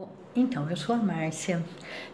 Bom, 0.00 0.08
então, 0.34 0.70
eu 0.70 0.76
sou 0.76 0.94
a 0.94 0.98
Márcia 0.98 1.60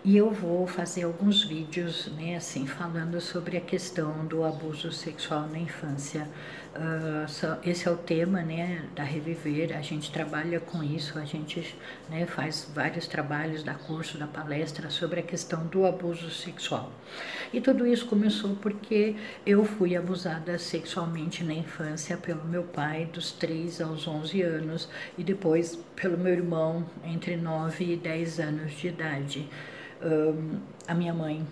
e 0.02 0.16
eu 0.16 0.30
vou 0.30 0.66
fazer 0.66 1.02
alguns 1.02 1.44
vídeos, 1.44 2.06
né, 2.16 2.34
assim, 2.34 2.66
falando 2.66 3.20
sobre 3.20 3.58
a 3.58 3.60
questão 3.60 4.26
do 4.26 4.42
abuso 4.42 4.90
sexual 4.90 5.46
na 5.46 5.58
infância. 5.58 6.26
Uh, 6.74 7.58
esse 7.62 7.86
é 7.86 7.90
o 7.90 7.96
tema, 7.96 8.42
né, 8.42 8.86
da 8.94 9.02
Reviver, 9.02 9.76
a 9.76 9.82
gente 9.82 10.10
trabalha 10.10 10.60
com 10.60 10.82
isso, 10.82 11.18
a 11.18 11.24
gente, 11.24 11.76
né, 12.08 12.26
faz 12.26 12.70
vários 12.74 13.06
trabalhos, 13.06 13.62
da 13.62 13.74
curso, 13.74 14.18
da 14.18 14.26
palestra 14.26 14.90
sobre 14.90 15.20
a 15.20 15.22
questão 15.22 15.66
do 15.66 15.86
abuso 15.86 16.30
sexual. 16.30 16.90
E 17.52 17.60
tudo 17.60 17.86
isso 17.86 18.06
começou 18.06 18.56
porque 18.56 19.14
eu 19.44 19.64
fui 19.64 19.94
abusada 19.94 20.58
sexualmente 20.58 21.44
na 21.44 21.54
infância 21.54 22.16
pelo 22.16 22.44
meu 22.44 22.62
pai, 22.64 23.06
dos 23.06 23.32
3 23.32 23.80
aos 23.80 24.08
11 24.08 24.42
anos, 24.42 24.88
e 25.16 25.24
depois 25.24 25.78
pelo 25.94 26.18
meu 26.18 26.32
irmão, 26.32 26.84
entre 27.04 27.36
9 27.36 27.75
9 27.76 27.92
e 27.92 27.96
10 27.96 28.40
anos 28.40 28.72
de 28.72 28.88
idade. 28.88 29.48
Um, 30.02 30.60
a 30.86 30.94
minha 30.94 31.12
mãe 31.12 31.46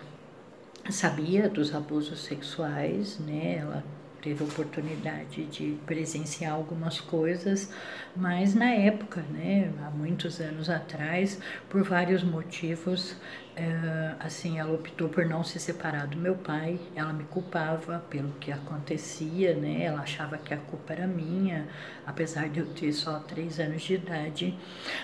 sabia 0.90 1.48
dos 1.48 1.74
abusos 1.74 2.24
sexuais, 2.24 3.18
né? 3.18 3.56
Ela 3.58 3.84
teve 4.24 4.42
oportunidade 4.42 5.44
de 5.44 5.76
presenciar 5.84 6.54
algumas 6.54 6.98
coisas, 6.98 7.70
mas 8.16 8.54
na 8.54 8.70
época, 8.70 9.20
né, 9.30 9.70
há 9.84 9.90
muitos 9.90 10.40
anos 10.40 10.70
atrás, 10.70 11.38
por 11.68 11.82
vários 11.82 12.24
motivos, 12.24 13.16
é, 13.54 14.14
assim, 14.18 14.58
ela 14.58 14.72
optou 14.72 15.10
por 15.10 15.26
não 15.26 15.44
se 15.44 15.60
separar 15.60 16.06
do 16.06 16.16
meu 16.16 16.34
pai, 16.34 16.80
ela 16.96 17.12
me 17.12 17.24
culpava 17.24 18.02
pelo 18.08 18.32
que 18.40 18.50
acontecia, 18.50 19.54
né, 19.54 19.84
ela 19.84 20.00
achava 20.00 20.38
que 20.38 20.54
a 20.54 20.56
culpa 20.56 20.94
era 20.94 21.06
minha, 21.06 21.68
apesar 22.06 22.48
de 22.48 22.60
eu 22.60 22.66
ter 22.66 22.92
só 22.94 23.18
três 23.18 23.60
anos 23.60 23.82
de 23.82 23.94
idade, 23.94 24.58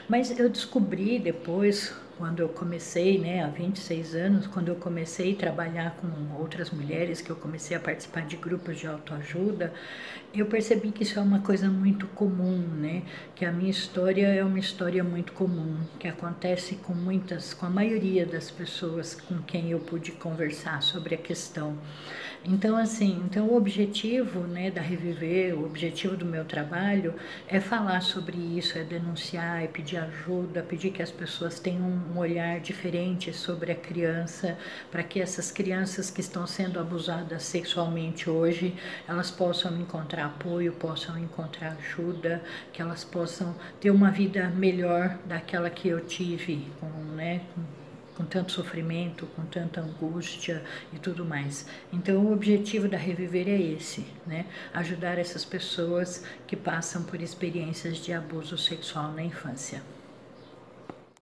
mas 0.09 0.37
eu 0.39 0.49
descobri 0.49 1.19
depois, 1.19 1.95
quando 2.19 2.41
eu 2.41 2.49
comecei, 2.51 3.19
né, 3.19 3.43
há 3.43 3.49
26 3.49 4.15
anos, 4.15 4.47
quando 4.47 4.69
eu 4.69 4.77
comecei 4.77 5.33
a 5.33 5.37
trabalhar 5.37 5.97
com 5.97 6.09
outras 6.39 6.71
mulheres, 6.71 7.23
que 7.23 7.31
eu 7.31 7.37
comecei 7.37 7.77
a 7.77 7.81
participar 7.81 8.27
de 8.27 8.37
grupos 8.37 8.79
de 8.79 8.87
autoajuda, 9.11 9.73
eu 10.33 10.47
percebi 10.47 10.93
que 10.93 11.03
isso 11.03 11.19
é 11.19 11.23
uma 11.23 11.41
coisa 11.41 11.69
muito 11.69 12.07
comum, 12.09 12.59
né, 12.59 13.03
que 13.35 13.45
a 13.45 13.51
minha 13.51 13.71
história 13.71 14.29
é 14.29 14.45
uma 14.45 14.59
história 14.59 15.03
muito 15.03 15.33
comum, 15.33 15.77
que 15.99 16.07
acontece 16.07 16.77
com 16.77 16.95
muitas, 16.95 17.53
com 17.53 17.67
a 17.67 17.71
maioria 17.71 18.25
das 18.25 18.51
pessoas 18.51 19.15
com 19.15 19.43
quem 19.43 19.71
eu 19.71 19.81
pude 19.81 20.13
conversar 20.13 20.83
sobre 20.83 21.17
a 21.17 21.19
questão. 21.19 21.77
Então, 22.43 22.75
assim, 22.75 23.23
então 23.27 23.49
o 23.49 23.57
objetivo, 23.57 24.41
né, 24.41 24.71
da 24.71 24.81
Reviver, 24.81 25.59
o 25.59 25.67
objetivo 25.67 26.17
do 26.17 26.25
meu 26.25 26.43
trabalho 26.43 27.15
é 27.47 27.61
falar 27.61 28.01
sobre 28.01 28.39
isso, 28.39 28.79
é 28.79 28.83
denunciar, 28.83 29.63
é 29.63 29.67
pedir 29.67 29.99
ajuda, 29.99 30.63
pedir 30.63 30.91
que 30.91 31.03
as 31.03 31.11
pessoas 31.11 31.61
tenham 31.61 31.83
um 31.83 32.17
olhar 32.17 32.59
diferente 32.61 33.31
sobre 33.35 33.73
a 33.73 33.75
criança, 33.75 34.57
para 34.91 35.03
que 35.03 35.21
essas 35.21 35.51
crianças 35.51 36.11
que 36.11 36.23
estão 36.23 36.47
sendo 36.47 36.81
abusadas 36.81 37.43
sexualmente 37.43 38.31
hoje, 38.31 38.75
elas 39.09 39.31
possam 39.31 39.81
encontrar 39.81 40.27
apoio, 40.27 40.73
possam 40.73 41.19
encontrar 41.19 41.77
ajuda, 41.79 42.43
que 42.73 42.81
elas 42.81 43.05
possam 43.05 43.55
ter 43.81 43.91
uma 43.91 44.11
vida 44.11 44.49
melhor 44.49 45.19
daquela 45.27 45.71
que 45.71 45.89
eu 45.89 46.01
tive, 46.01 46.71
com, 46.81 46.87
né, 47.15 47.43
com 48.17 48.25
tanto 48.27 48.53
sofrimento, 48.53 49.27
com 49.35 49.45
tanta 49.47 49.81
angústia 49.81 50.63
e 50.93 50.99
tudo 50.99 51.25
mais. 51.25 51.67
Então, 51.91 52.27
o 52.27 52.33
objetivo 52.33 52.87
da 52.87 52.99
Reviver 52.99 53.49
é 53.49 53.59
esse, 53.59 54.07
né? 54.27 54.45
Ajudar 54.75 55.19
essas 55.19 55.43
pessoas 55.43 56.23
que 56.47 56.55
passam 56.55 57.03
por 57.03 57.21
experiências 57.23 57.97
de 57.97 58.13
abuso 58.13 58.59
sexual 58.59 59.13
na 59.13 59.23
infância. 59.23 59.83